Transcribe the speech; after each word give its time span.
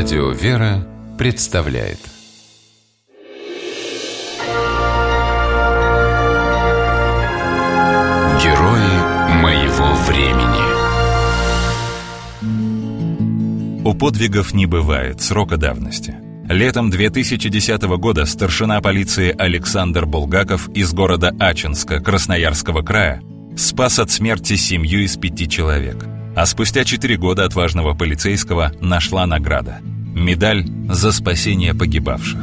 Радио 0.00 0.30
«Вера» 0.30 0.86
представляет. 1.18 1.98
Герои 8.40 8.92
моего 9.42 9.94
времени. 10.06 10.62
У 13.84 13.92
подвигов 13.94 14.54
не 14.54 14.66
бывает 14.66 15.20
срока 15.20 15.56
давности. 15.56 16.14
Летом 16.48 16.90
2010 16.90 17.82
года 17.98 18.24
старшина 18.24 18.80
полиции 18.80 19.34
Александр 19.36 20.06
Булгаков 20.06 20.68
из 20.76 20.92
города 20.92 21.34
Ачинска 21.40 21.98
Красноярского 21.98 22.82
края 22.82 23.20
спас 23.56 23.98
от 23.98 24.12
смерти 24.12 24.54
семью 24.54 25.00
из 25.00 25.16
пяти 25.16 25.48
человек– 25.48 26.06
а 26.38 26.46
спустя 26.46 26.84
четыре 26.84 27.16
года 27.16 27.44
отважного 27.44 27.94
полицейского 27.94 28.70
нашла 28.80 29.26
награда– 29.26 29.80
медаль 30.14 30.64
за 30.88 31.10
спасение 31.10 31.74
погибавших. 31.74 32.38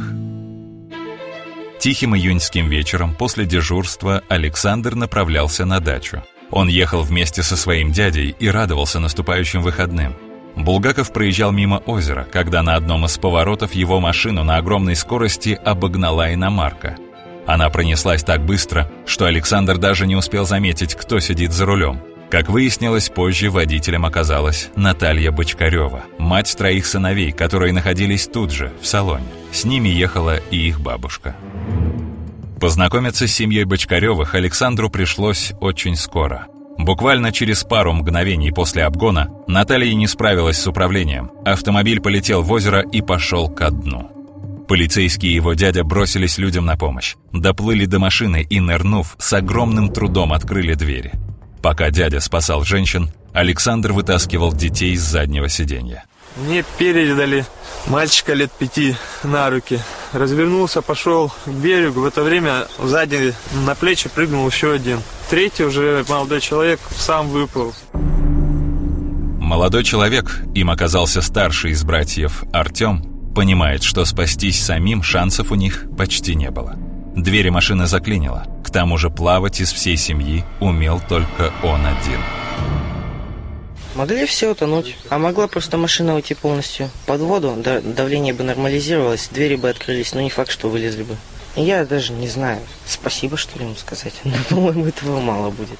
Тихим 1.78 2.14
июньским 2.14 2.68
вечером 2.68 3.14
после 3.14 3.46
дежурства 3.46 4.22
Александр 4.28 4.94
направлялся 4.96 5.64
на 5.64 5.80
дачу. 5.80 6.22
Он 6.50 6.68
ехал 6.68 7.04
вместе 7.04 7.42
со 7.42 7.56
своим 7.56 7.90
дядей 7.90 8.36
и 8.38 8.50
радовался 8.50 9.00
наступающим 9.00 9.62
выходным. 9.62 10.14
Булгаков 10.56 11.10
проезжал 11.10 11.50
мимо 11.50 11.76
озера, 11.86 12.28
когда 12.30 12.62
на 12.62 12.74
одном 12.74 13.06
из 13.06 13.16
поворотов 13.16 13.72
его 13.72 13.98
машину 13.98 14.44
на 14.44 14.58
огромной 14.58 14.94
скорости 14.94 15.58
обогнала 15.64 16.34
иномарка. 16.34 16.98
Она 17.46 17.70
пронеслась 17.70 18.22
так 18.22 18.44
быстро, 18.44 18.92
что 19.06 19.24
Александр 19.24 19.78
даже 19.78 20.06
не 20.06 20.16
успел 20.16 20.44
заметить, 20.44 20.94
кто 20.94 21.18
сидит 21.18 21.52
за 21.52 21.64
рулем– 21.64 22.02
как 22.36 22.50
выяснилось, 22.50 23.08
позже 23.08 23.48
водителем 23.48 24.04
оказалась 24.04 24.68
Наталья 24.76 25.30
Бочкарева, 25.30 26.02
мать 26.18 26.54
троих 26.54 26.84
сыновей, 26.84 27.32
которые 27.32 27.72
находились 27.72 28.26
тут 28.26 28.52
же, 28.52 28.74
в 28.82 28.86
салоне. 28.86 29.24
С 29.52 29.64
ними 29.64 29.88
ехала 29.88 30.36
и 30.50 30.68
их 30.68 30.78
бабушка. 30.78 31.34
Познакомиться 32.60 33.26
с 33.26 33.32
семьей 33.32 33.64
Бочкаревых 33.64 34.34
Александру 34.34 34.90
пришлось 34.90 35.54
очень 35.62 35.96
скоро. 35.96 36.48
Буквально 36.76 37.32
через 37.32 37.64
пару 37.64 37.94
мгновений 37.94 38.50
после 38.52 38.84
обгона 38.84 39.30
Наталья 39.46 39.94
не 39.94 40.06
справилась 40.06 40.58
с 40.58 40.66
управлением. 40.66 41.30
Автомобиль 41.42 42.02
полетел 42.02 42.42
в 42.42 42.52
озеро 42.52 42.82
и 42.82 43.00
пошел 43.00 43.48
ко 43.48 43.70
дну. 43.70 44.10
Полицейские 44.68 45.32
и 45.32 45.36
его 45.36 45.54
дядя 45.54 45.84
бросились 45.84 46.36
людям 46.36 46.66
на 46.66 46.76
помощь. 46.76 47.14
Доплыли 47.32 47.86
до 47.86 47.98
машины 47.98 48.46
и, 48.46 48.60
нырнув, 48.60 49.16
с 49.18 49.32
огромным 49.32 49.88
трудом 49.90 50.34
открыли 50.34 50.74
двери. 50.74 51.12
Пока 51.66 51.90
дядя 51.90 52.20
спасал 52.20 52.62
женщин, 52.62 53.10
Александр 53.32 53.90
вытаскивал 53.90 54.52
детей 54.52 54.92
из 54.92 55.02
заднего 55.02 55.48
сиденья. 55.48 56.04
Мне 56.36 56.64
передали 56.78 57.44
мальчика 57.88 58.34
лет 58.34 58.52
пяти 58.52 58.94
на 59.24 59.50
руки. 59.50 59.80
Развернулся, 60.12 60.80
пошел 60.80 61.32
к 61.44 61.48
берегу. 61.48 62.02
В 62.02 62.04
это 62.04 62.22
время 62.22 62.68
сзади 62.80 63.34
на 63.66 63.74
плечи 63.74 64.08
прыгнул 64.08 64.46
еще 64.48 64.74
один. 64.74 65.00
Третий 65.28 65.64
уже 65.64 66.04
молодой 66.08 66.40
человек 66.40 66.78
сам 66.96 67.30
выплыл. 67.30 67.74
Молодой 69.40 69.82
человек, 69.82 70.44
им 70.54 70.70
оказался 70.70 71.20
старший 71.20 71.72
из 71.72 71.82
братьев 71.82 72.44
Артем, 72.52 73.32
понимает, 73.34 73.82
что 73.82 74.04
спастись 74.04 74.64
самим 74.64 75.02
шансов 75.02 75.50
у 75.50 75.56
них 75.56 75.86
почти 75.98 76.36
не 76.36 76.52
было. 76.52 76.75
Двери 77.16 77.48
машины 77.48 77.86
заклинило. 77.86 78.46
К 78.62 78.70
тому 78.70 78.98
же 78.98 79.08
плавать 79.08 79.60
из 79.60 79.72
всей 79.72 79.96
семьи 79.96 80.44
умел 80.60 81.00
только 81.08 81.50
он 81.62 81.80
один. 81.86 82.20
Могли 83.94 84.26
все 84.26 84.50
утонуть, 84.50 84.94
а 85.08 85.16
могла 85.16 85.48
просто 85.48 85.78
машина 85.78 86.14
уйти 86.14 86.34
полностью. 86.34 86.90
Под 87.06 87.22
воду 87.22 87.54
да, 87.56 87.80
давление 87.80 88.34
бы 88.34 88.44
нормализировалось, 88.44 89.30
двери 89.32 89.56
бы 89.56 89.70
открылись, 89.70 90.12
но 90.12 90.20
не 90.20 90.28
факт, 90.28 90.50
что 90.50 90.68
вылезли 90.68 91.04
бы. 91.04 91.16
Я 91.56 91.86
даже 91.86 92.12
не 92.12 92.28
знаю, 92.28 92.60
спасибо, 92.86 93.38
что 93.38 93.58
ли, 93.58 93.64
ему 93.64 93.76
сказать. 93.76 94.12
Но, 94.24 94.34
по-моему, 94.50 94.84
этого 94.84 95.18
мало 95.18 95.50
будет. 95.50 95.78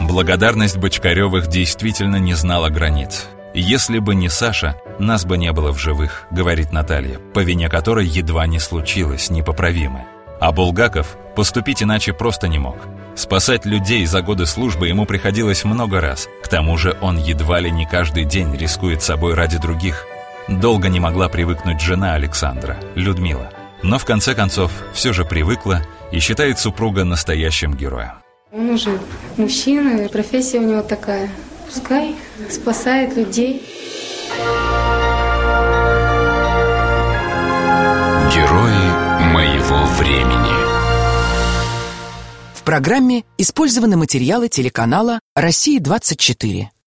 Благодарность 0.00 0.78
Бочкаревых 0.78 1.48
действительно 1.48 2.16
не 2.16 2.32
знала 2.32 2.70
границ. 2.70 3.26
«Если 3.52 3.98
бы 3.98 4.14
не 4.14 4.28
Саша, 4.28 4.76
нас 4.98 5.24
бы 5.24 5.36
не 5.36 5.52
было 5.52 5.72
в 5.72 5.78
живых»,— 5.78 6.26
говорит 6.30 6.72
Наталья, 6.72 7.18
по 7.34 7.40
вине 7.40 7.68
которой 7.68 8.06
едва 8.06 8.46
не 8.46 8.60
случилось 8.60 9.30
непоправимое. 9.30 10.06
А 10.40 10.52
Булгаков 10.52 11.16
поступить 11.34 11.82
иначе 11.82 12.12
просто 12.12 12.46
не 12.48 12.58
мог. 12.58 12.76
Спасать 13.16 13.66
людей 13.66 14.06
за 14.06 14.22
годы 14.22 14.46
службы 14.46 14.88
ему 14.88 15.04
приходилось 15.04 15.64
много 15.64 16.00
раз. 16.00 16.28
К 16.42 16.48
тому 16.48 16.78
же 16.78 16.96
он 17.00 17.18
едва 17.18 17.60
ли 17.60 17.70
не 17.70 17.86
каждый 17.86 18.24
день 18.24 18.56
рискует 18.56 19.02
собой 19.02 19.34
ради 19.34 19.58
других. 19.58 20.06
Долго 20.48 20.88
не 20.88 21.00
могла 21.00 21.28
привыкнуть 21.28 21.80
жена 21.80 22.14
Александра, 22.14 22.78
Людмила. 22.94 23.50
Но 23.82 23.98
в 23.98 24.04
конце 24.04 24.34
концов 24.34 24.70
все 24.92 25.12
же 25.12 25.24
привыкла 25.24 25.82
и 26.12 26.20
считает 26.20 26.58
супруга 26.58 27.04
настоящим 27.04 27.74
героем. 27.74 28.12
Он 28.52 28.70
уже 28.70 28.98
мужчина, 29.36 30.08
профессия 30.08 30.58
у 30.58 30.64
него 30.64 30.82
такая. 30.82 31.30
Пускай 31.72 32.16
спасает 32.50 33.16
людей. 33.16 33.64
Герои 38.34 39.30
моего 39.32 39.84
времени. 39.98 40.50
В 42.56 42.64
программе 42.64 43.22
использованы 43.38 43.96
материалы 43.96 44.48
телеканала 44.48 45.20
«Россия-24». 45.36 46.79